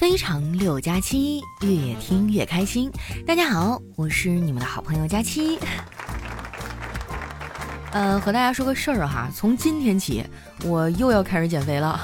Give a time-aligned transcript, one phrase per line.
[0.00, 2.90] 非常六加七，越听越开心。
[3.26, 5.58] 大家好，我是你们的好朋友佳期。
[7.92, 10.24] 呃，和大家说个事儿哈，从今天起
[10.64, 12.00] 我又要开始减肥了。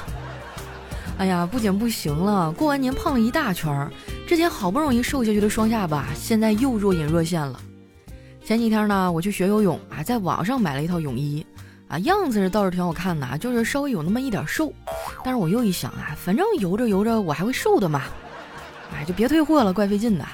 [1.17, 3.91] 哎呀，不减不行了，过完年胖了一大圈儿，
[4.27, 7.59] 之前好不容易瘦下去的双下巴，现在又若隐若现了。
[8.45, 11.43] 前几天呢，我去学游泳啊，在网上买了一套泳衣，
[11.87, 14.71] 啊，样子倒是挺好看的，就是稍微有那么一点瘦。
[15.27, 18.03] 但是我又一想啊，反正游着游着我还会瘦的嘛，
[18.93, 20.25] 哎，就别退货了，怪费劲的。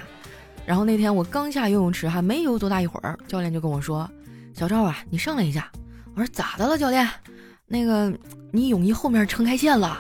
[0.68, 4.08] 然后那天我刚下游泳池，还没游多大一会儿，教练就跟我说
[4.54, 5.68] ：“小赵啊，你上来一下。”
[6.14, 7.10] 我说：“咋的了，教练？
[7.66, 8.14] 那个
[8.52, 10.00] 你泳衣后面撑开线了。”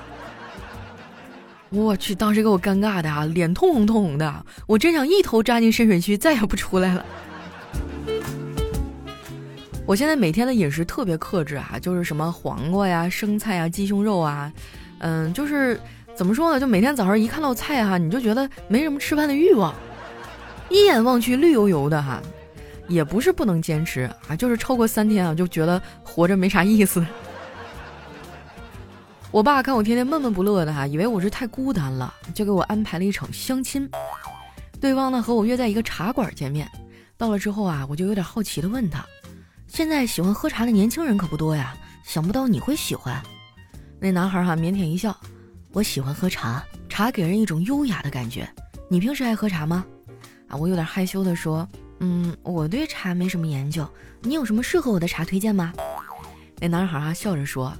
[1.73, 7.03] 我去，当时给我尴尬的啊，脸通红通红的，我真想一头扎进深水区，再也不出来了。
[9.85, 14.49] 我现在每天的饮食特别克制啊，就是什么黄瓜呀、生菜啊、鸡胸肉啊，
[15.05, 15.77] 嗯，就是
[16.15, 16.57] 怎么说呢？
[16.57, 19.75] 就每天早上一看到菜哈，你就觉得没什么吃饭的欲望，
[20.69, 22.21] 一眼望去绿油油的哈，
[22.87, 27.05] 也不是不能坚持啊，就是超过三天啊，就觉得活着没啥意思。
[29.29, 33.89] 我爸看我天天闷闷不乐的哈，以为我是太孤单了，就给我安排了一场相亲。
[34.79, 36.65] 对方呢和我约在一个茶馆见面，
[37.17, 39.05] 到了之后啊，我就有点好奇的问他。
[39.67, 41.75] 现在喜欢喝茶的年轻人可不多呀，
[42.05, 43.21] 想不到你会喜欢。
[44.03, 45.15] 那男孩哈腼腆一笑，
[45.71, 48.45] 我喜欢喝茶，茶给人一种优雅的感觉。
[48.89, 49.85] 你平时爱喝茶吗？
[50.49, 51.65] 啊，我有点害羞的说，
[52.01, 53.87] 嗯，我对茶没什么研究。
[54.21, 55.71] 你有什么适合我的茶推荐吗？
[56.59, 57.71] 那男孩啊笑着说，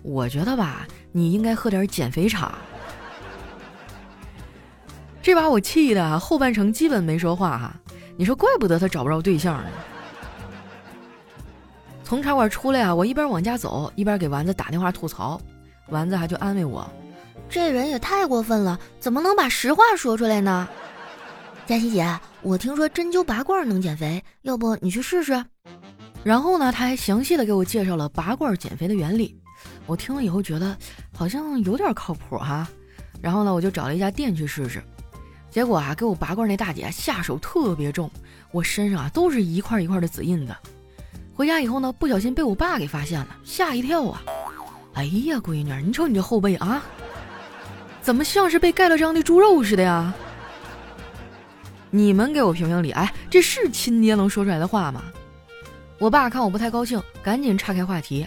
[0.00, 2.56] 我觉得吧，你应该喝点减肥茶。
[5.20, 7.76] 这把我气的后半程基本没说话哈。
[8.16, 9.68] 你说怪不得他找不着对象呢。
[12.02, 15.38] 从茶馆出来啊，我一边往家走，一边给丸子打电话吐槽。
[15.90, 16.88] 丸子还就安慰我
[17.48, 20.68] ：“这人也太过分了，怎么能把实话说出来呢？”
[21.66, 25.44] 佳琪姐，我听说针灸拔罐能减肥，要不你去试试？
[26.24, 29.38] 然后呢，他还详细的给我介绍了拔罐减肥的原理。
[29.86, 30.76] 我听了以后觉得
[31.14, 32.66] 好像有点靠谱哈。
[33.20, 34.82] 然后呢，我就找了一家店去试试。
[35.50, 38.10] 结果啊，给我拔罐那大姐下手特别重，
[38.50, 40.54] 我身上啊都是一块一块的紫印子。
[41.34, 44.22] 回家以后呢，不小心被我爸给发现了，吓一跳啊！
[44.98, 46.82] 哎呀，闺女，你瞅你这后背啊，
[48.02, 50.12] 怎么像是被盖了章的猪肉似的呀？
[51.90, 55.04] 你们给我评评理，哎，这是亲爹能说出来的话吗？
[56.00, 58.26] 我爸看我不太高兴，赶紧岔开话题：“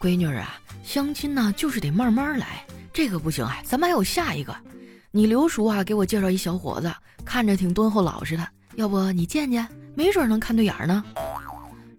[0.00, 4.52] 闺女啊，相亲呢就是得慢慢来，这个不行哎，咱们还有下一个。
[5.12, 6.92] 你刘叔啊，给我介绍一小伙子，
[7.24, 11.04] 看着挺敦厚老实的，要不你见见，没准能看对眼呢。”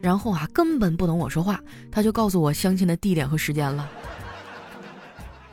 [0.03, 1.57] 然后啊，根本不等我说话，
[1.89, 3.89] 他就告诉我相亲的地点和时间了。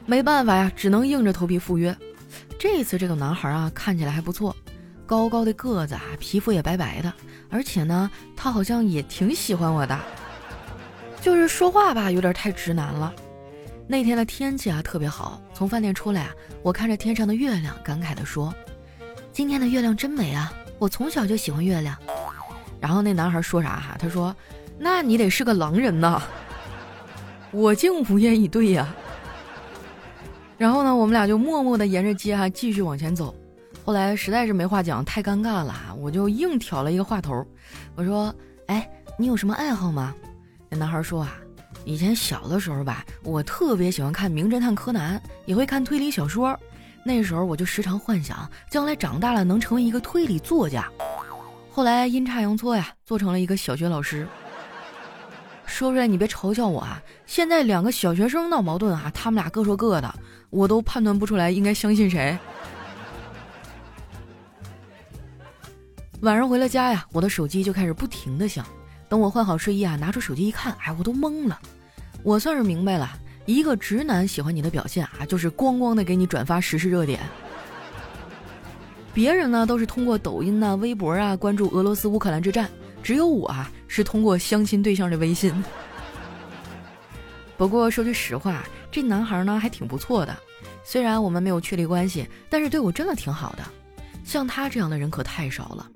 [0.06, 1.96] 没办法呀，只能硬着头皮赴约。
[2.58, 4.54] 这次这个男孩啊，看起来还不错，
[5.06, 7.12] 高高的个子啊，皮肤也白白的，
[7.48, 9.96] 而且呢，他好像也挺喜欢我的，
[11.20, 13.14] 就是说话吧，有点太直男了。
[13.86, 16.32] 那天的天气啊，特别好，从饭店出来啊，
[16.64, 18.52] 我看着天上的月亮，感慨地说
[19.32, 21.96] ：“今天的月亮真美啊，我从小就喜欢月亮。”
[22.80, 23.96] 然后那男孩说啥哈？
[23.98, 24.34] 他说
[24.78, 26.22] ：“那你得是个狼人呐。
[27.52, 28.88] ”我竟无言以对呀。
[30.56, 33.34] 然后呢，我们俩就默默的沿着街哈继续往前走。
[33.84, 37.46] 后来实在是没话讲，太尴尬了，我就硬挑了一个话头。
[37.94, 38.34] 我说
[38.68, 40.14] ：“哎，你有什么爱好吗？”
[40.68, 41.36] 那男孩说：“啊，
[41.84, 46.58] 以前小的时候吧，我特别喜欢看《名侦探柯南》，也会看推理小说。
[47.04, 50.86] 那时候我就时常幻想，将来长大了能成为一个推理作家。”
[51.72, 54.26] 后来阴差阳错呀，做成了一个小学老师。
[55.64, 57.00] 说出来你别嘲笑我啊！
[57.26, 60.12] 现在两个小学生闹矛盾啊，他们俩各说各的，
[60.50, 62.36] 我都判断不出来应该相信谁。
[66.22, 68.66] 晚上回了家呀，我的手机就开始不停的响。
[69.09, 71.59] 等我换好睡衣啊，拿出手机一看，哎，我都懵了。
[72.22, 73.09] 我算是明白了，
[73.47, 77.21] 一个直男喜欢你的表现啊，就是咣咣的给你转发时事热点。
[79.20, 82.70] 别人呢都是通过抖音呐、微博啊关注俄罗斯乌克兰之战，
[83.02, 85.52] 只有我啊是通过相亲对象的微信。
[87.58, 90.34] 不过说句实话，这男孩呢还挺不错的，
[90.82, 93.64] 虽然我们没有确立关系，但是对我真的挺好的。
[94.24, 95.86] 像他这样的人可太少了。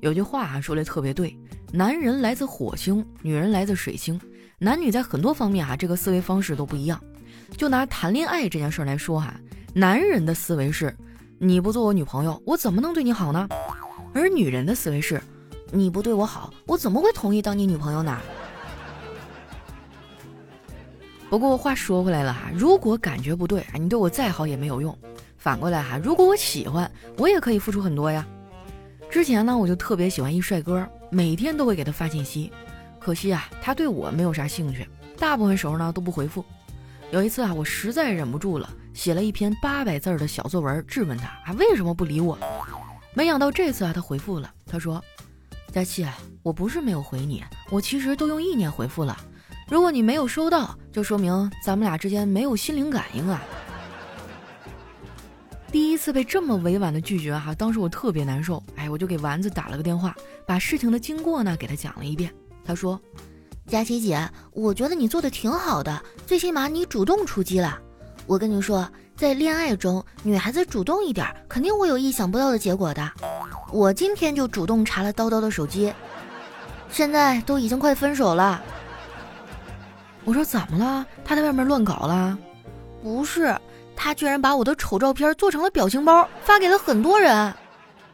[0.00, 1.38] 有句话啊说的特别对：
[1.70, 4.20] 男人来自火星，女人来自水星，
[4.58, 7.00] 男女在很多方面啊这个思维方式都不一样。
[7.56, 9.32] 就拿谈恋爱这件事来说哈，
[9.72, 10.92] 男人的思维是。
[11.44, 13.46] 你不做我女朋友，我怎么能对你好呢？
[14.14, 15.20] 而女人的思维是，
[15.70, 18.18] 你不对我好，我怎么会同意当你女朋友呢？
[21.28, 24.96] 不过话说回来了哈，如果感觉不对，你对我再好也没有用，
[25.36, 28.26] 反过来哈，如果我喜欢，我也可以付出很多呀。
[29.10, 32.50] 之前呢，我就特别喜欢一帅哥，每天都会给他发信息，
[32.98, 34.88] 可惜啊，他对我没有啥兴趣，
[35.18, 36.42] 大部分时候呢都不回复。
[37.10, 42.38] 有一次啊，我实在忍不住了，写了一篇八百字的小作文质问他啊为什么不理我。
[43.12, 45.02] 没想到这次啊，他回复了，他说
[45.70, 46.06] ：“佳琪，
[46.42, 49.16] 我不是没有回你，我其实都用意念回复了。
[49.68, 53.42] 如果你没有收到，就说明咱们俩之间没有心灵感应啊。”
[55.70, 60.14] 第一次被这么委婉的拒绝哈，当时我特别难受，哎，我就给丸子打了个电话，
[60.46, 62.32] 把事情的经过呢给他讲了一遍。
[62.64, 63.00] 他说
[63.66, 67.80] ：“佳琪姐，我觉得你做的挺好的，最起码你主动出击了。
[68.26, 73.08] 我跟你说。”在恋爱中，女孩子主动一点，肯定会有意想不到的结果的。
[73.70, 75.94] 我今天就主动查了叨叨的手机，
[76.90, 78.60] 现在都已经快分手了。
[80.24, 81.06] 我说怎么了？
[81.24, 82.36] 他在外面乱搞了？
[83.04, 83.56] 不是，
[83.94, 87.54] 他居然把我的丑照片做成了表情包，发给了很多人。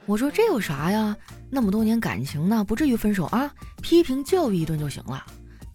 [0.04, 1.16] 我说这有啥呀？
[1.48, 3.50] 那么多年感情呢，不至于分手啊？
[3.80, 5.24] 批评教育一顿就行了。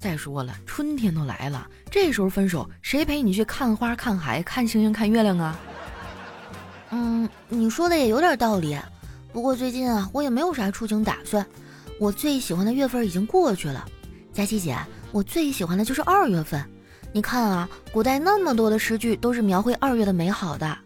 [0.06, 5.60] 再说了，春天都来了，这时候分手，谁陪你去看花、看海、看星星、看月亮啊？
[6.92, 8.78] 嗯，你说的也有点道理。
[9.34, 11.44] 不过最近啊，我也没有啥出行打算。
[12.00, 13.84] 我最喜欢的月份已经过去了。
[14.32, 14.78] 佳琪姐，
[15.12, 16.64] 我最喜欢的就是二月份。
[17.12, 20.78] 你看啊，古代那么多的诗句都是描绘二月的美好的。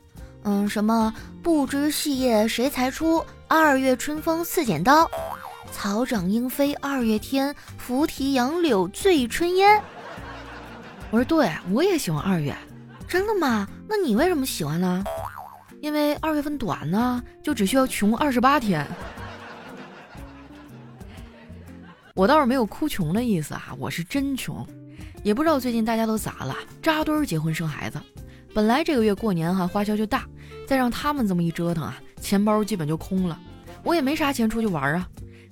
[0.43, 1.13] 嗯，什么
[1.43, 5.11] 不知细叶谁裁出，二月春风似剪刀。
[5.71, 9.81] 草长莺飞二月天，拂堤杨柳醉春烟。
[11.09, 12.55] 我说对，我也喜欢二月。
[13.07, 13.67] 真的吗？
[13.87, 15.03] 那你为什么喜欢呢？
[15.81, 18.85] 因为二月份短呢，就只需要穷二十八天。
[22.13, 24.65] 我倒是没有哭穷的意思啊，我是真穷。
[25.23, 27.99] 也不知道最近大家都咋了，扎堆结婚生孩子。
[28.53, 30.25] 本来这个月过年哈花销就大，
[30.67, 33.39] 再让他们这么一折腾啊，钱包基本就空了。
[33.83, 35.07] 我也没啥钱出去玩啊。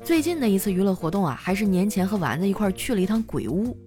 [0.08, 3.78] 最近的一次娱乐活动啊，还是年前和丸子一块去了一趟鬼屋。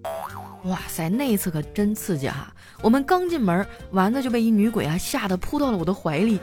[0.65, 2.53] 哇塞，那一次可真刺激哈！
[2.83, 6.39] 我们刚进门，丸子就被一女鬼啊吓得扑到了我的怀里。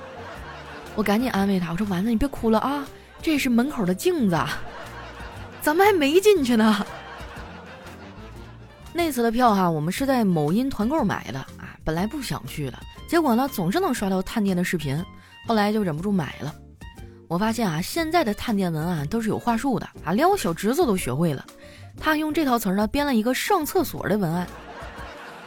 [0.96, 2.84] 我赶紧安慰她，我说丸子你别哭了啊，
[3.22, 4.36] 这是门口的镜子，
[5.62, 6.84] 咱们还没进去呢。
[8.92, 12.76] 那次的票哈，我们是在某音团购买的啊，本来不想去的，
[13.08, 15.00] 结果呢总是能刷到探店的视频，
[15.46, 16.52] 后来就忍不住买了。
[17.28, 21.44] 我发现啊，现在的探店文案都是有话术的啊，连我小侄子都学会了。
[22.00, 24.46] 他用这套词儿呢，编了一个上厕所的文案。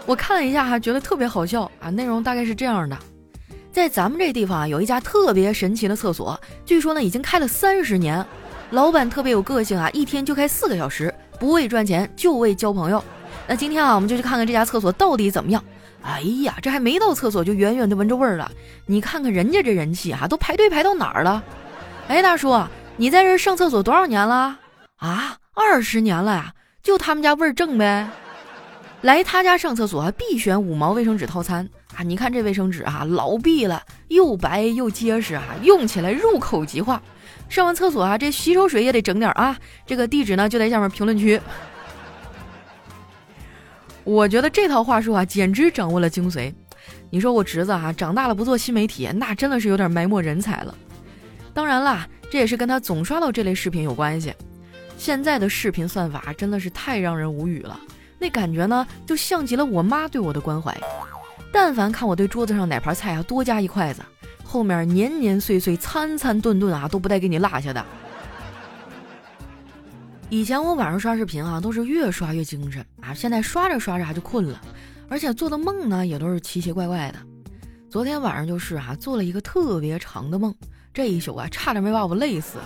[0.06, 1.90] 我看了一下哈，觉得特别好笑啊。
[1.90, 2.96] 内容大概是这样的：
[3.72, 8.24] 在咱们这地方啊，有一家特别神奇的厕所，据说呢已经开了三十年，
[8.70, 13.04] 老板特别有个性啊，一天就开四个小时，不为赚钱，就为交朋友。
[13.48, 15.64] 那今天啊，我们就去看看这家厕所到底怎么样。
[16.04, 18.52] 哎呀，这还没到厕所，就远远的闻着味儿了。
[18.86, 21.44] 你看看人家这人气哈，都排队排到哪儿了？
[22.12, 22.62] 哎，大叔，
[22.98, 24.60] 你在这上厕所多少年了？
[24.98, 26.54] 啊，二十年了呀！
[26.84, 28.06] 就他们家味儿正呗。
[29.00, 32.04] 来他家上厕所必选五毛卫生纸套餐啊！
[32.04, 37.02] 你看这卫生纸啊，老碧了，又白又结实啊，用起来入口即化。
[37.48, 39.58] 上完厕所啊，这洗手水也得整点啊。
[39.86, 41.40] 这个地址呢就在下面评论区。
[44.04, 46.54] 我觉得这套话术啊，简直掌握了精髓。
[47.10, 50.76] 你说我侄子啊，长大了不做新媒体，那真的是有点埋没人才了。
[51.54, 54.34] 当然啦，这也是跟他总刷到这类视频有关系。
[54.98, 57.80] 现在的视频算法真的是太让人无语了，
[58.20, 60.76] 那感觉呢，就像极了我妈对我的关怀。
[61.52, 64.02] 但凡看我对桌子上哪盘菜啊多加一筷子，
[64.44, 67.86] 后面年年岁岁、餐餐顿顿啊都不带给你落下的。
[70.30, 74.62] 以前我晚上刷视频啊，都是越刷越精神啊，现在刷着刷着就困了，
[75.10, 77.20] 而且做的梦呢也都是奇奇怪怪的。
[77.90, 80.56] 昨天晚上就是啊，做了一个特别长的梦。
[80.94, 82.60] 这一宿啊，差点没把我累死。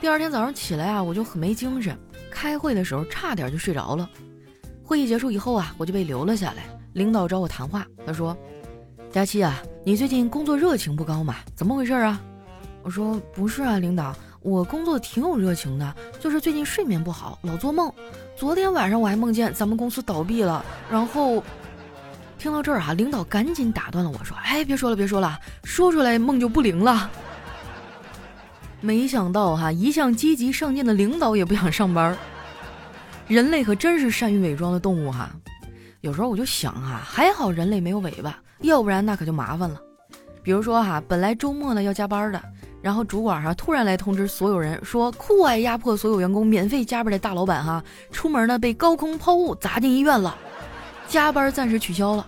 [0.00, 1.98] 第二天早上起来啊，我就很没精神。
[2.30, 4.08] 开会的时候差点就睡着了。
[4.84, 6.64] 会议结束以后啊，我就被留了下来。
[6.92, 8.36] 领导找我谈话，他说
[9.10, 11.36] ：“佳期啊，你最近工作热情不高嘛？
[11.54, 12.20] 怎么回事啊？”
[12.82, 17.90] 我说：“不是啊，领导，我工作挺有热情的，就是最近睡眠不好，老做梦。
[18.36, 21.42] 昨天晚上我还梦见咱们公司倒闭了，然后……”
[22.42, 27.08] 听到这儿啊，领导赶紧打断了我说：“哎，别说了，别说了，说出来梦就不灵了。”
[28.82, 32.18] 没想到哈，一向积极上进的领导也不想上班。
[33.28, 35.30] 人类可真是善于伪装的动物哈。
[36.00, 39.80] 有时候我就想啊，还好人类没有尾巴，要不然那可就麻烦了。
[40.42, 42.42] 比如说哈，本来周末呢要加班的，
[42.82, 50.36] 然后主管哈突然来通知所有人说，酷爱压迫所有员工免费加班的大老板哈，出门呢被高空抛物砸进医院了。
[51.08, 52.26] 加班暂时取消了，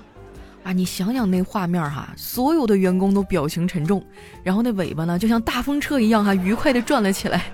[0.62, 4.04] 啊，你想想那画面哈，所有的员工都表情沉重，
[4.42, 7.44] 然后那尾巴呢就像大风车一样哈，愉快的转了起来。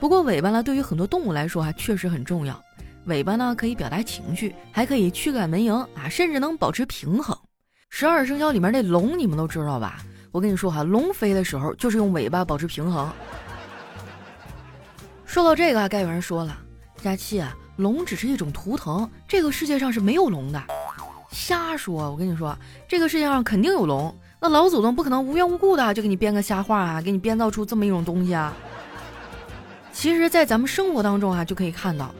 [0.00, 2.58] 不过尾巴呢，对于很多动物来说哈，确实很重要。
[3.04, 7.36] 尾巴呢可以表达情绪，还可以驱赶蚊蝇啊，甚至能保持平衡。
[7.90, 10.02] 十二生肖里面那龙你们都知道吧？
[10.30, 13.10] 我跟你说哈，龙飞的时候就是用尾巴保持平衡。
[15.24, 16.56] 说到这个，该有人说了，
[17.02, 20.60] 佳期啊，龙只是一种图腾，这个世界上是没有龙的。
[21.30, 22.10] 瞎说！
[22.10, 22.58] 我跟你说，
[22.88, 24.12] 这个世界上肯定有龙。
[24.40, 28.52] 那老祖宗不可能无缘无故的就给你编个瞎话啊，给你编造出这么一种东西啊。
[29.92, 32.12] 其实，在咱们生活当中啊，就可以看到，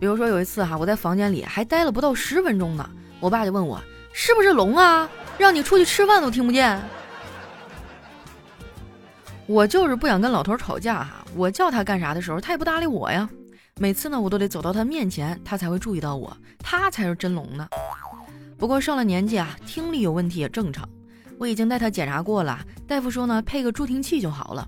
[0.00, 3.80] 比如说有一次哈，我在房间里还待了不到十分钟呢，我爸就问我
[4.12, 5.08] 是不是龙啊，
[5.38, 6.82] 让你出去吃饭都听不见。
[9.46, 13.28] 我就是不想跟老头吵架哈，我叫他干啥的时候，他也不搭理我呀。
[13.78, 17.68] 每次呢，我都得走到他面前，他才会注意到我，他才是真聋呢。
[18.56, 20.88] 不过上了年纪啊，听力有问题也正常。
[21.38, 24.66] 我已经带他检查过了，大夫说呢，配个助听器就好了。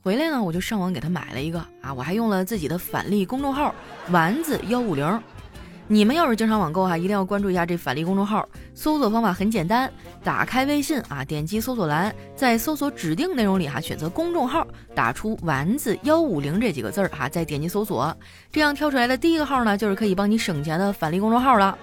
[0.00, 3.74] 回来呢，我就上网给他买了一个啊，我还用了自己的返利公众号
[4.12, 5.20] 丸子幺五零。
[5.86, 8.48] 你们要是经常网购哈，一定要关注一下这返利公众号。
[8.74, 18.16] 搜索方法很简单，打开微信啊，点击搜索栏，在搜索指定内容里哈，选择公众号，打出丸子幺五零这几个字儿哈，再点击搜索，
[18.50, 21.76] 这样跳出来的第一个号呢，就是可以帮你省钱的返利公众号了。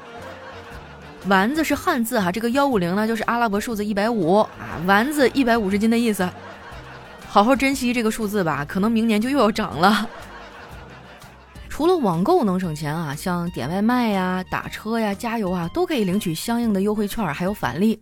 [1.27, 6.27] 丸子是汉字哈，这个幺五零呢就是阿拉伯数字一百五啊，丸子一百五十斤的意思。
[7.27, 10.09] 好好珍惜这个数字吧，可能明年就又要涨了。
[11.81, 17.99] 除了网购能省钱啊，像点外卖呀、打车呀、加油啊，都可以领取相应的优惠券，还有返利。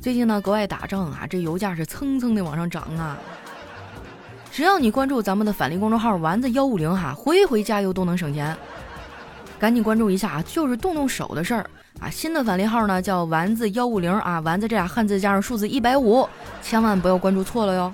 [0.00, 3.16] 最近呢，国外打仗啊，这油价是蹭蹭的往上涨啊。
[4.50, 8.56] 只要你关注咱们的返利公众号“丸子幺五零”哈，回回加油都能省钱。
[9.60, 11.70] 赶紧关注一下啊，就是动动手的事儿。
[12.00, 16.28] 啊，新的返利号呢叫丸子幺五零啊，丸子这俩汉字加上数字一百五，
[16.60, 17.92] 千万不要关注错了哟。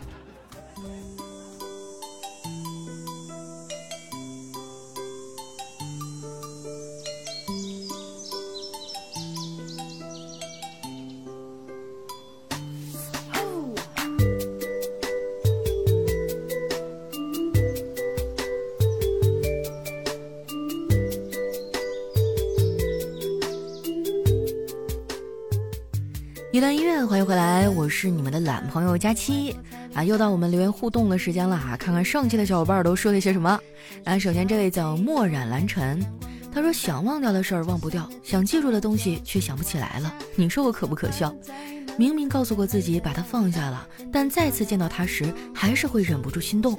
[26.60, 29.56] 一段音乐，欢迎回来，我是你们的懒朋友佳期
[29.94, 33.58] 啊，又到我们留言互动的时间了哈，看看上期的小伙伴都说了些什么。
[34.04, 36.04] 啊，首先这位叫墨染蓝尘，
[36.52, 41.34] 他说想忘掉的事儿忘不掉，想记住的东西却想不起来了，你说我可不可笑？
[41.96, 46.78] 明明告诉过自己把它放下了，但再次见到他时还是会忍不住心动。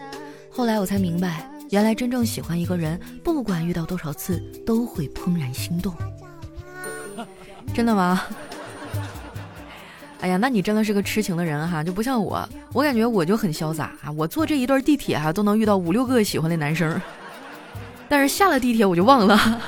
[0.52, 5.92] 后来我才明白，原来真正喜欢一个人，不管遇到多少次，都会怦然心动。
[7.74, 8.22] 真的吗？
[10.22, 17.02] 哎呀，那你真的是个痴情的人哈，就不像我，我感觉我就很潇洒啊，我坐这一段地铁哈都能遇到五六个喜欢的男生，
[18.08, 19.62] 但是下了地铁我就忘了。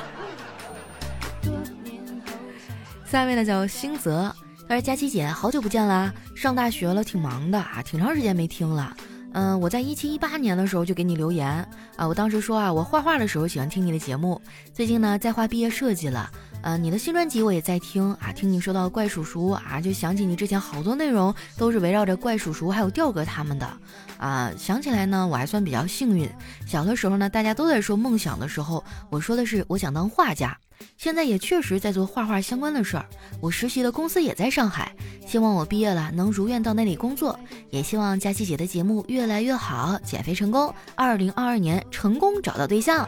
[3.04, 4.32] 下一位呢叫星泽，
[4.68, 8.96] 他说佳琪姐好久不见啦，上大学了挺忙的啊，挺长时间没听了。
[9.32, 11.48] 嗯，我在一七一八年的时候就给你留言
[11.96, 14.40] 啊，我当时说啊，我画画的时候喜欢听你的节目，
[14.72, 16.30] 最近呢在画毕业设计了。
[16.64, 23.70] 呃，你的新专辑我也在听啊，听你说到怪叔叔啊，就想起你之前好多内容都是围绕着怪叔叔还有调哥他们的
[24.16, 24.50] 啊。
[24.56, 26.26] 想起来呢，我还算比较幸运。
[26.66, 30.56] 小的时候呢，大家都在说梦想的时候，我说的是我想当画家。
[30.96, 33.04] 现在也确实在做画画相关的事儿。
[33.42, 34.90] 我实习的公司也在上海，
[35.26, 37.38] 希望我毕业了能如愿到那里工作。
[37.68, 43.06] 也希望佳琪姐的节目越来越好，减肥成功，二零二二年成功找到对象。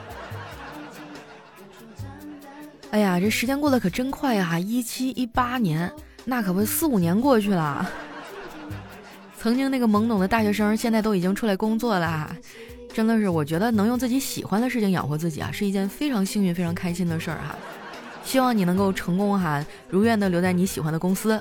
[2.90, 4.58] 哎呀，这时间过得可真快呀！
[4.58, 5.92] 一七一八年，
[6.24, 7.86] 那可不四五年过去了。
[9.38, 12.34] 曾经那个懵懂的大学生，现在都已经出来工作了。
[12.94, 17.54] 真的是，我觉得能用自己喜欢的事情养活自己啊，是一件非常幸运、非常开心的事儿哈。
[18.24, 21.38] 希望你能够成功哈，如愿的留在你喜欢的公司。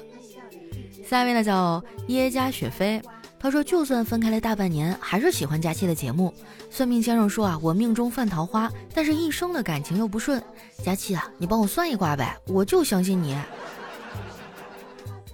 [1.08, 3.02] 下一位呢，叫耶加雪飞。
[3.46, 6.34] 他说：“就算分开了大半年，还是喜欢佳期的节目。
[6.72, 10.42] 算命先生说啊，我命中犯桃花，但是一生的感情又不顺。
[10.84, 13.38] 佳期啊，你帮我算一卦呗，我就相信你。”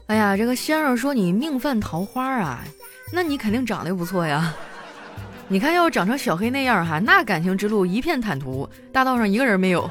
[0.08, 2.66] 哎呀，这个先生说你命犯桃花啊，
[3.14, 4.54] 那你肯定长得不错呀。
[5.48, 9.90] 你看，要长成小黑那样哈，那感情之路一片坦途，大道上一个人没有。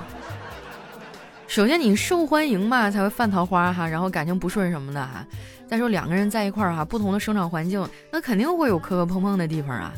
[1.46, 5.24] 首先你受欢迎嘛，才会犯桃花哈，然后感情不顺什么的哈。
[5.70, 9.92] 再说两个人在一块儿哈，不同的生长环境，那肯定会有磕磕碰碰的地方啊。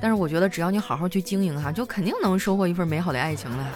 [0.00, 3.70] 但是我觉得只要你好好去经营哈，就肯定能收获一份美好的爱情的哈。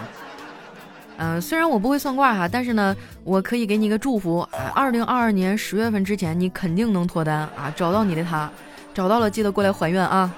[1.18, 8.50] 嗯，虽然我不会算卦哈，但是呢，我可以给你一个祝福啊，二零二二年十月份之前你肯定能脱单啊，找到你的他，
[8.94, 10.32] 找到了记得过来还愿啊。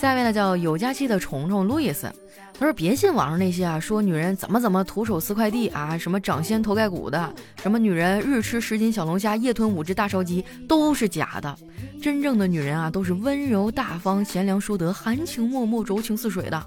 [0.00, 2.08] 下一位呢叫有假期的虫虫路易斯。
[2.56, 11.52] 他说：“别信网上那些啊，说女人怎么怎么徒手撕快递啊，什么掌心头盖骨的，什么女人日吃十斤小龙虾，夜吞五只大烧鸡，都是假的。
[12.00, 16.64] 真正的女人啊，都是温柔大方、贤良淑德、含情脉脉、柔情似水的。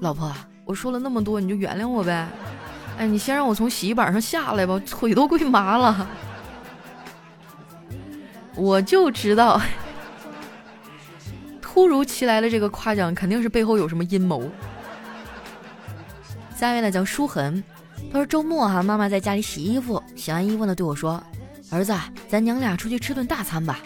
[0.00, 0.30] 老婆，
[0.66, 2.28] 我说了那么多，你就原谅我呗。
[2.98, 6.06] 哎，你先让我从洗衣板上下来吧，腿都跪麻了。
[8.56, 9.60] 我就知道，
[11.78, 14.50] 突如其来的这个夸奖，肯定是背后有什么阴谋。”
[16.56, 17.62] 下一位呢叫舒痕，
[18.12, 21.22] 他说周末哈，妈妈在家里洗衣服，洗完衣服呢对我说
[21.70, 21.94] ：“儿子，
[22.28, 23.78] 咱娘俩出去吃顿大餐吧。”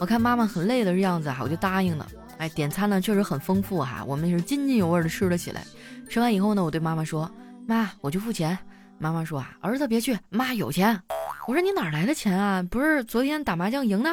[0.00, 2.08] 我看妈妈很累的样子哈，我就答应了。
[2.38, 5.62] 哎，点餐呢确实很丰富哈，我们是津津有味的吃了起来。
[6.08, 7.30] 吃完以后呢，我对妈妈说
[7.68, 8.58] ：“妈，我去付钱。”
[8.96, 10.98] 妈妈说：“啊，儿子别去，妈有钱。”
[11.46, 12.64] 我说：“你哪来的钱啊？
[12.70, 14.10] 不是昨天打麻将赢的？”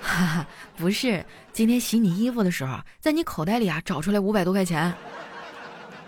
[0.00, 4.92] 哈哈，不是，今天洗你衣服的时候，在你口袋里啊找出来五百多块钱。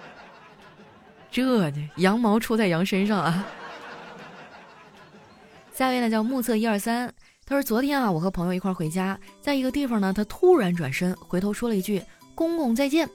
[1.30, 3.44] 这，羊毛出在羊身上啊！
[5.72, 7.12] 下一位呢叫目测一二三，
[7.46, 12.02] 他说昨天啊，我和朋友一块回家，在一个地方呢，他突然转身回头说了一句
[12.34, 13.08] “公公再见”。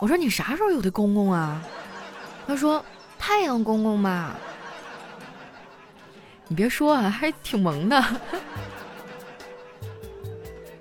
[0.00, 1.62] 我说你啥时候有的公公啊？
[2.46, 2.84] 他说
[3.18, 4.34] 太阳公公嘛。
[6.46, 8.02] 你别说啊，还挺萌的。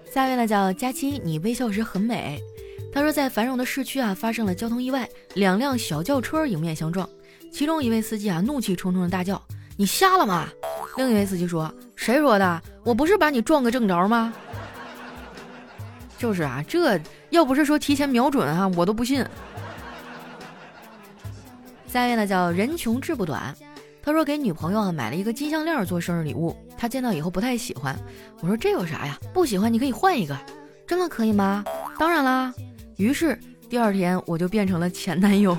[0.09, 2.41] 下一位呢叫佳期，你微笑时很美。
[2.93, 7.07] 他说，在繁荣的市区啊，发生了交通意外，两辆小轿车迎面相撞，
[7.51, 9.39] 其中一位司机啊，怒气冲冲的大叫
[9.77, 10.47] ：“你瞎了吗？”
[10.97, 12.61] 另一位司机说：“谁说的？
[12.83, 14.33] 我不是把你撞个正着吗？”
[16.17, 16.99] 就是啊，这
[17.29, 19.23] 要不是说提前瞄准啊，我都不信。
[21.87, 23.55] 下一位呢，叫人穷志不短。
[24.07, 27.93] 他说给女朋友啊买了一个金项链做生日礼物，他见到以后不太喜欢。
[28.39, 29.19] 我说这有啥呀？
[29.33, 30.33] 不喜欢你可以换一个。
[30.87, 31.61] 真的可以吗？
[31.99, 32.53] 当然啦。
[32.95, 33.37] 于是
[33.69, 35.57] 第二天我就变成了前男友。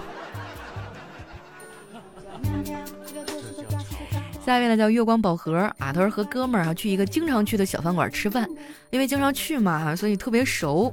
[4.46, 8.48] 下一位呢叫月光宝盒啊，他说和哥们儿啊去一个经常去的小饭馆吃饭，
[8.88, 10.90] 因为经常去嘛，所以特别熟。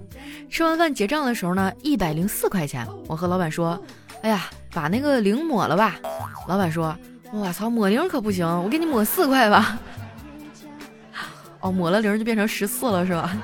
[0.50, 2.86] 吃完饭结账的时候呢，一百零四块钱。
[3.08, 3.82] 我和老板说
[4.24, 5.96] ：“哎呀，把那个零抹了吧。”
[6.50, 6.94] 老板说
[7.32, 9.80] ：“我操，抹零可不行，我给你抹四块吧。”
[11.62, 13.36] 哦，抹了零就变成十四了是吧？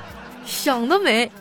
[0.45, 1.31] 想得美。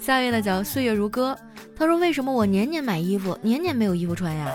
[0.00, 1.38] 下一位呢叫岁月如歌，
[1.76, 4.50] 他说：“为什么我年年买衣服，年年没有衣服穿呀？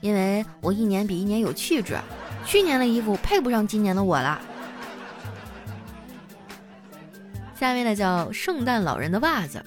[0.00, 1.98] 因为我一年比一年有气质，
[2.44, 4.40] 去年的衣服配不上今年的我了。”
[7.58, 9.62] 下一位呢叫圣诞老人的袜子，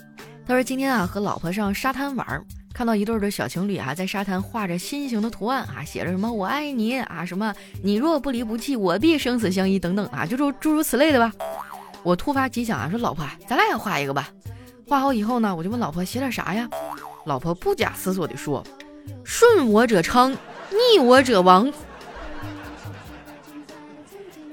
[0.47, 2.45] 他说：“今天啊和老婆上沙滩玩，
[2.79, 11.33] 看到一对儿的小情侣啊在沙滩画着心形的图案啊，写着什么我爱你啊，什么你若不离不弃，我必生死相依等等啊，就诸诸如此类的吧。”
[12.03, 14.29] 我突发奇想啊，说老婆，咱俩也画一个吧。
[14.87, 16.69] 画好以后呢，我就问老婆写点啥呀？
[17.25, 18.63] 老婆不假思索地说
[19.25, 20.31] ：“顺我者昌，
[20.71, 21.69] 逆我者亡。”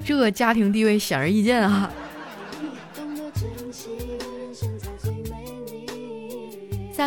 [0.03, 1.89] 这家庭地位显而易见啊。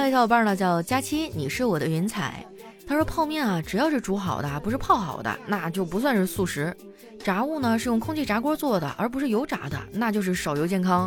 [0.01, 2.43] 下位小伙伴呢叫佳期，你是我的云彩。
[2.89, 6.75] 他说泡面啊，只要是煮好的，不是泡好的，那就不算是素食。
[7.23, 11.07] 炸物呢是用空气炸锅做的，而不是油炸的，那就是少油健康。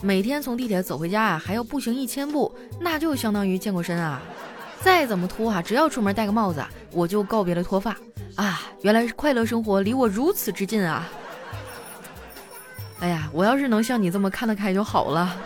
[0.00, 4.22] 每天从地铁走回家啊，还要步行一千步，那就相当于健过身啊。
[4.82, 7.96] 再怎么秃哈，只要出门戴个帽子，我就告别了脱发
[8.36, 8.62] 啊。
[8.82, 11.08] 原来快乐生活离我如此之近啊！
[13.00, 15.36] 哎呀，我要是能像你这么看得开就好了。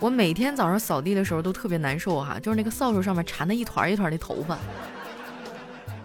[0.00, 4.58] 我每天早上扫地的时候都特别难受哈，就是那个扫帚上面缠的一团一团的头发，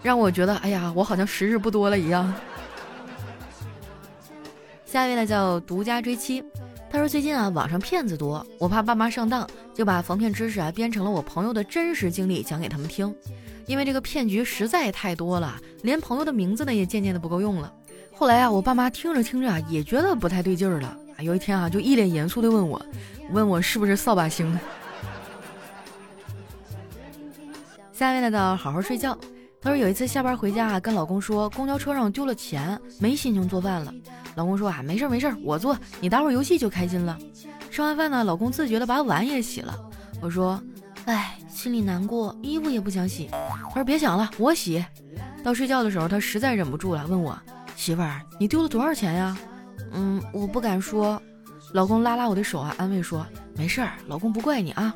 [0.02, 2.32] 让我觉得哎呀，我好像时日不多了一样。
[4.84, 6.44] 下一位呢叫独家追妻。
[6.88, 13.12] 他说：“最近啊，网上骗子多，我怕爸妈上当，就把防骗知识啊编成了我朋友的真实经历讲给他们听。
[13.66, 17.70] 因为这个骗局实在太多了，连朋友的名字呢也渐渐的不够用了。
[18.14, 20.96] 后来啊，我爸妈听着听着啊，也觉得不太对劲儿了。
[21.22, 22.84] 有一天啊，就一脸严肃的问我，
[23.30, 24.58] 问我是不是扫把星。
[27.92, 29.16] 下面呢，的好好睡觉。
[29.60, 33.92] 他说有一次下班回家啊，跟老公说公交车上丢了钱，没心情做饭了。”
[34.36, 37.18] 老公说啊，没事没事，我做，你打会儿游戏就开心了。
[37.70, 39.74] 吃完饭呢，老公自觉的把碗也洗了。
[40.20, 40.62] 我说，
[41.06, 43.28] 哎，心里难过，衣服也不想洗。
[43.30, 44.84] 他说别想了，我洗。
[45.42, 47.36] 到睡觉的时候，他实在忍不住了，问我
[47.74, 49.36] 媳妇儿，你丢了多少钱呀？
[49.96, 51.20] 嗯，我不敢说。
[51.72, 54.94] 老公拉拉我的手啊，安慰说，没事儿，老公不怪你啊。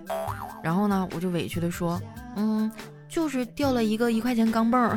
[0.62, 2.00] 然后呢，我就委屈的说，
[2.36, 2.70] 嗯，
[3.08, 4.96] 就是掉了一个一块钱钢镚儿。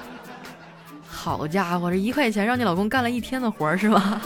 [1.08, 4.20] 好家伙，这一块钱让你老公干了一天的活儿是吧？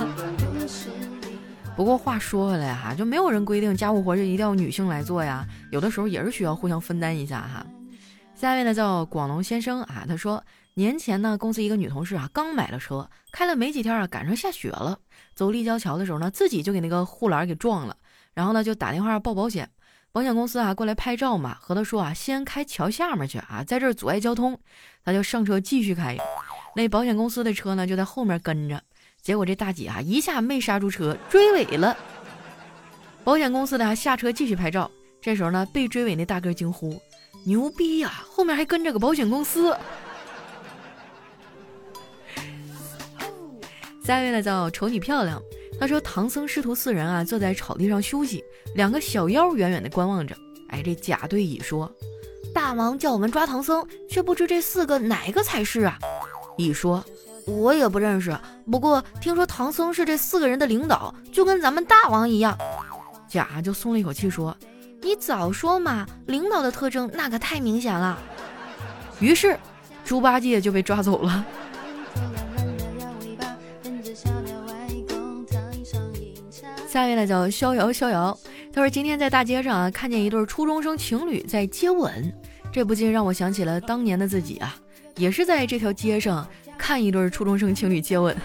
[1.77, 7.65] 不过话说回来哈，就没有人规定家务活就一定要女性来做呀，有的时候也是需要互相分担一下哈。
[8.35, 10.43] 下一位呢叫广龙先生啊，他说
[10.77, 14.99] 年前呢公司一个女同事啊刚买了车，开了没几天啊赶上下雪了，
[15.35, 17.97] 走立交桥的时候呢自己就给那个护栏给撞了，
[18.35, 19.71] 然后呢就打电话报保险，
[20.11, 24.59] 保险公司啊过来拍照嘛，和他说啊先开桥下面去啊，在这儿阻碍交通，
[25.05, 26.17] 他就上车继续开。
[26.75, 28.83] 那保险公司的车呢，就在后面跟着，
[29.23, 31.97] 结果这大姐啊一下没刹住车，追尾了。
[33.23, 34.91] 保险公司的下车继续拍照。
[35.23, 37.01] 这时候呢，被追尾那大哥惊呼
[37.47, 38.25] ：“牛逼呀！
[38.29, 39.75] 后面还跟着个保险公司。”
[44.05, 45.43] 下一位呢叫丑女漂亮，
[45.81, 50.37] 他说唐僧师徒四人啊坐在草地上休息，两个小妖远远的观望着。
[50.69, 51.91] 哎，这甲对乙说
[52.53, 55.99] ：“大王叫我们抓唐僧，却不知这四个哪个才是啊？”
[56.59, 57.03] 乙说
[57.47, 58.37] ：“我也不认识，
[58.71, 62.59] 不过听说唐僧是这四个人的领导，就跟咱们大王一样。”
[63.27, 64.55] 甲就松了一口气说
[65.01, 68.19] ：“你早说嘛，领导的特征那可太明显了。”
[69.19, 69.59] 于是
[70.05, 71.45] 猪八戒就被抓走了。
[76.95, 78.39] 下一位呢叫逍遥逍遥，
[78.73, 82.33] 他说今天在大街上啊看见一对初中生情侣在接吻，
[82.71, 84.77] 这不禁让我想起了当年的自己啊。
[85.17, 86.47] 也是在这条街上
[86.79, 88.37] 看一对初中生情侣接吻，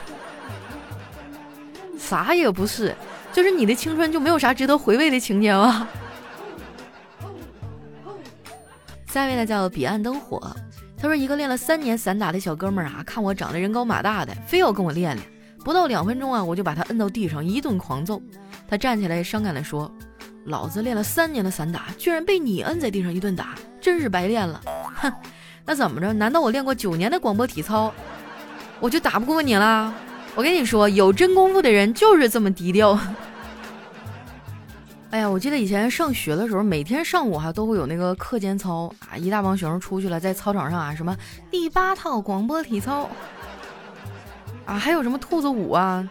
[1.95, 2.95] 啥也不是，
[3.31, 5.87] 就是你的青春就没有啥值得回味的情节吗？
[9.05, 10.41] 下一位呢叫彼岸灯火，
[10.97, 15.27] 他说一个练了三年散打的小哥们儿啊，看我长得人高马大的，非要跟我练练，
[15.63, 18.21] 不到两分钟啊，我就把他摁到地上一顿狂揍。
[18.67, 19.91] 他站起来伤感的说
[20.45, 24.61] ：“老子练了三年的散打，居然被你摁在地上一顿打，真是白练了。”
[24.95, 25.11] 哼。
[25.65, 26.11] 那怎么着？
[26.13, 27.93] 难道我练过九年的广播体操，
[28.79, 29.93] 我就打不过你啦？
[30.35, 32.99] 我跟你说，有真功夫的人就是这么低调。
[35.11, 41.15] 哎呀，我记得以前上学的时候，每天上午哈都会有那个课间操啊，一大帮学生出去了，在操场上啊，什么
[41.51, 43.07] 第八套广播体操
[44.69, 46.07] 啊，还有什么兔子舞啊。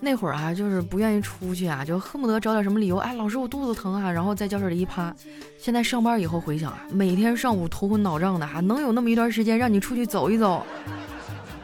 [0.00, 2.96] 那会儿啊，就是不愿意出去啊，就恨不得找点什么理由。
[2.98, 5.12] 哎，老师，我肚子疼啊，然后在教室里一趴。
[5.58, 10.64] 现在上班以后回想啊，每天上午头昏脑胀的，还能有那么一段时间让你出去走一走，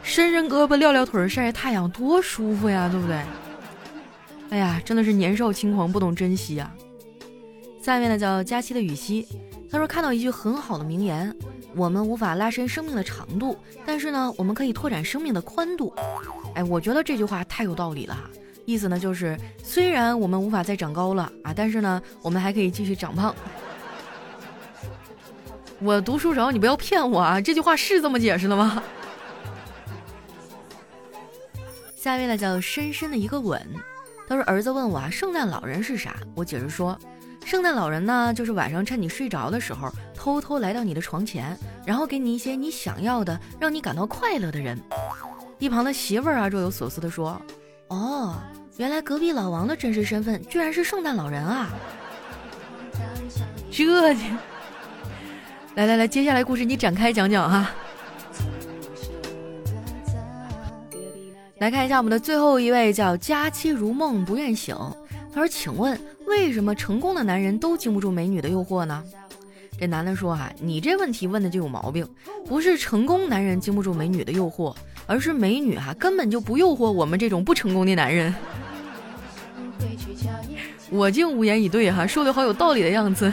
[0.03, 3.21] 伸伸胳膊、撂撂腿、晒晒太阳，多舒服呀，对不对？
[4.49, 6.71] 哎呀，真的是年少轻狂，不懂珍惜啊。
[7.81, 9.25] 下面呢叫佳期的雨熙，
[9.71, 11.33] 他说看到一句很好的名言：
[11.75, 15.93] 我们无法拉伸生命的长度，但是呢，我们可以拓展生命的宽度。
[16.53, 18.17] 哎，我觉得这句话太有道理了。
[18.65, 23.35] 意思呢就是，虽然我们无法再长高了啊，但是呢，我们还可以继续长胖。
[25.79, 27.41] 我读书少，你不要骗我啊！
[27.41, 28.81] 这句话是这么解释的吗？
[31.95, 33.61] 下一位呢叫深深的一个吻，
[34.27, 36.15] 他说儿子问我啊，圣诞老人是啥？
[36.33, 36.97] 我解释说，
[37.45, 41.55] 圣诞老人呢，就是晚上趁你睡着的时候，偷偷来到你的床前，
[41.85, 44.75] 然后给你一些你想要的，让你感到快乐的人。
[45.59, 47.39] 一旁的媳妇儿啊，若有所思地说
[47.89, 48.35] ：“哦，
[48.77, 51.69] 原来隔壁老王的真实身份居然是圣诞老人啊！”
[53.71, 53.85] 这，
[55.75, 57.69] 来来来，接下来故事你展开讲讲哈。
[61.59, 64.75] 来看一下我们的最后一位，叫佳期如梦不愿醒。
[65.33, 69.03] 他说：“请问，为什么成功的男人都经不住美女的诱惑呢？”
[69.79, 72.07] 这男的说：“哈，你这问题问的就有毛病，
[72.47, 74.75] 不是成功男人经不住美女的诱惑。”
[75.07, 78.33] 而是美女哈根本就不诱惑我们这种不成功的男人，
[80.89, 83.31] 我竟无言以对哈，说的好有道理的样子。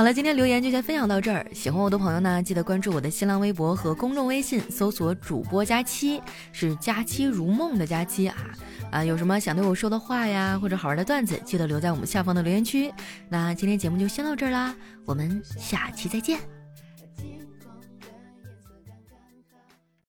[0.00, 1.46] 好了，今天留言就先分享到这儿。
[1.52, 8.34] 喜欢我的朋友呢，记得关注我的新浪微博和公众微信，搜索主播佳期，是佳期如梦的佳期啊
[8.90, 9.04] 啊！
[9.04, 12.90] 有什么想对我说的话呀，或者好玩的段子，记得留在我们下方的留言区。
[13.28, 16.59] 那今天节目就先到这儿啦，我们下期再见。